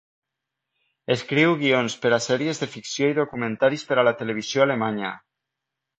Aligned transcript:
Escriu 1.15 1.53
guions 1.59 1.97
per 2.05 2.11
a 2.17 2.19
sèries 2.27 2.63
de 2.63 2.69
ficció 2.77 3.11
i 3.13 3.19
documentaris 3.21 3.87
per 3.91 3.99
a 4.01 4.07
la 4.09 4.15
televisió 4.23 4.65
alemanya. 4.67 5.17